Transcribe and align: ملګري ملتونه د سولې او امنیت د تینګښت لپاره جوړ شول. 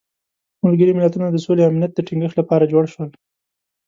ملګري 0.63 0.91
ملتونه 0.95 1.27
د 1.29 1.37
سولې 1.45 1.61
او 1.63 1.71
امنیت 1.71 1.91
د 1.95 1.99
تینګښت 2.07 2.35
لپاره 2.37 2.69
جوړ 2.73 2.83
شول. 2.93 3.09